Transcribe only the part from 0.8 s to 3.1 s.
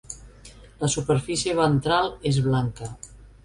La superfície ventral és blanca.